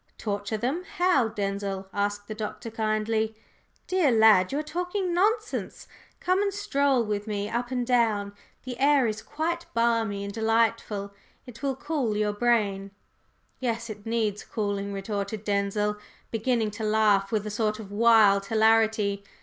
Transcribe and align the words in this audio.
"Torture 0.17 0.57
them 0.57 0.83
how, 0.97 1.27
Denzil?" 1.27 1.87
asked 1.93 2.27
the 2.27 2.33
Doctor, 2.33 2.71
kindly. 2.71 3.35
"Dear 3.85 4.11
lad, 4.11 4.51
you 4.51 4.57
are 4.57 4.63
talking 4.63 5.13
nonsense. 5.13 5.87
Come 6.19 6.41
and 6.41 6.51
stroll 6.51 7.03
with 7.05 7.27
me 7.27 7.47
up 7.51 7.69
and 7.69 7.85
down; 7.85 8.33
the 8.63 8.79
air 8.79 9.05
is 9.05 9.21
quite 9.21 9.67
balmy 9.75 10.23
and 10.23 10.33
delightful; 10.33 11.13
it 11.45 11.61
will 11.61 11.75
cool 11.75 12.17
your 12.17 12.33
brain." 12.33 12.89
"Yes, 13.59 13.91
it 13.91 14.07
needs 14.07 14.43
cooling!" 14.43 14.91
retorted 14.91 15.43
Denzil, 15.43 15.97
beginning 16.31 16.71
to 16.71 16.83
laugh 16.83 17.31
with 17.31 17.45
a 17.45 17.51
sort 17.51 17.77
of 17.77 17.91
wild 17.91 18.47
hilarity. 18.47 19.23